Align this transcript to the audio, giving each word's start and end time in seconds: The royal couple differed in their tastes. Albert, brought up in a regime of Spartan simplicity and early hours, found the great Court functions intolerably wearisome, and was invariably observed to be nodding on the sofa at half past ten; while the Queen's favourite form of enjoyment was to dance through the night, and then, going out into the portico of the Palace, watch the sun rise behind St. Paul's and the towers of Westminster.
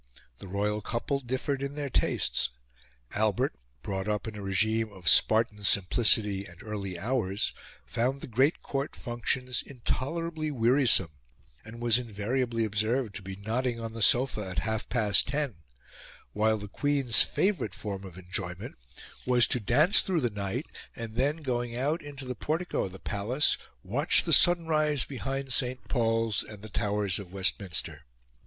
The 0.39 0.47
royal 0.47 0.81
couple 0.81 1.19
differed 1.19 1.61
in 1.61 1.75
their 1.75 1.87
tastes. 1.87 2.49
Albert, 3.11 3.53
brought 3.83 4.07
up 4.07 4.27
in 4.27 4.35
a 4.35 4.41
regime 4.41 4.91
of 4.91 5.07
Spartan 5.07 5.63
simplicity 5.63 6.43
and 6.43 6.57
early 6.63 6.97
hours, 6.97 7.53
found 7.85 8.21
the 8.21 8.25
great 8.25 8.63
Court 8.63 8.95
functions 8.95 9.61
intolerably 9.63 10.49
wearisome, 10.49 11.11
and 11.63 11.79
was 11.81 11.99
invariably 11.99 12.65
observed 12.65 13.13
to 13.13 13.21
be 13.21 13.35
nodding 13.35 13.79
on 13.79 13.93
the 13.93 14.01
sofa 14.01 14.43
at 14.49 14.57
half 14.65 14.89
past 14.89 15.27
ten; 15.27 15.57
while 16.33 16.57
the 16.57 16.67
Queen's 16.67 17.21
favourite 17.21 17.75
form 17.75 18.03
of 18.03 18.17
enjoyment 18.17 18.75
was 19.27 19.45
to 19.45 19.59
dance 19.59 20.01
through 20.01 20.21
the 20.21 20.31
night, 20.31 20.65
and 20.95 21.13
then, 21.15 21.43
going 21.43 21.75
out 21.75 22.01
into 22.01 22.25
the 22.25 22.33
portico 22.33 22.85
of 22.85 22.91
the 22.91 22.97
Palace, 22.97 23.55
watch 23.83 24.23
the 24.23 24.33
sun 24.33 24.65
rise 24.65 25.05
behind 25.05 25.53
St. 25.53 25.87
Paul's 25.87 26.41
and 26.41 26.63
the 26.63 26.69
towers 26.69 27.19
of 27.19 27.31
Westminster. 27.31 28.05